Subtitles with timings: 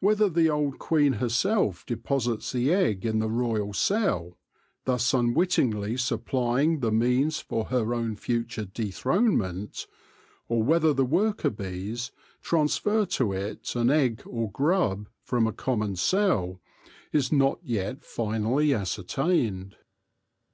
[0.00, 4.38] Whether the old queen herself deposits the egg in the royal cell—
[4.86, 9.86] thus un wittingly supplying the means for her own future dethronement—
[10.48, 12.10] or whether the worker bees
[12.40, 16.62] transfer to it an egg or grub from a common cell,
[17.12, 19.76] is not yet finally ascertained.